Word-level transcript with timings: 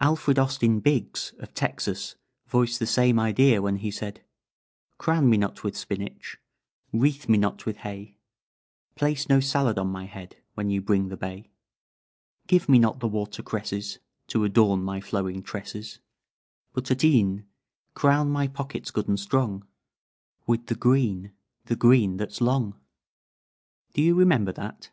"Alfred 0.00 0.38
Austin 0.38 0.80
Biggs, 0.80 1.34
of 1.40 1.52
Texas, 1.52 2.16
voiced 2.46 2.78
the 2.78 2.86
same 2.86 3.20
idea 3.20 3.60
when 3.60 3.76
he 3.76 3.90
said: 3.90 4.24
"'Crown 4.96 5.28
me 5.28 5.36
not 5.36 5.62
with 5.62 5.76
spinach, 5.76 6.38
Wreathe 6.90 7.28
me 7.28 7.36
not 7.36 7.66
with 7.66 7.76
hay; 7.84 8.16
Place 8.94 9.28
no 9.28 9.40
salad 9.40 9.78
on 9.78 9.88
my 9.88 10.06
head 10.06 10.36
When 10.54 10.70
you 10.70 10.80
bring 10.80 11.08
the 11.08 11.18
bay. 11.18 11.50
Give 12.46 12.66
me 12.66 12.78
not 12.78 13.00
the 13.00 13.08
water 13.08 13.42
cresses 13.42 13.98
To 14.28 14.42
adorn 14.44 14.82
my 14.82 15.02
flowing 15.02 15.42
tresses, 15.42 15.98
But 16.72 16.90
at 16.90 17.04
e'en 17.04 17.44
Crown 17.92 18.30
my 18.30 18.46
pockets 18.48 18.90
good 18.90 19.06
and 19.06 19.20
strong 19.20 19.66
With 20.46 20.68
the 20.68 20.76
green 20.76 21.32
The 21.66 21.76
green 21.76 22.16
that's 22.16 22.40
long.'" 22.40 22.74
"Do 23.92 24.00
you 24.00 24.14
remember 24.14 24.52
that?" 24.52 24.88